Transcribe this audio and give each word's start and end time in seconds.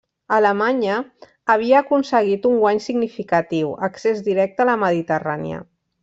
Alemanya 0.35 0.93
havia 1.55 1.81
aconseguit 1.83 2.47
un 2.51 2.57
guany 2.63 2.81
significatiu: 2.89 3.69
accés 3.89 4.23
directe 4.31 4.65
a 4.65 4.71
la 4.71 4.79
Mediterrània. 4.89 5.61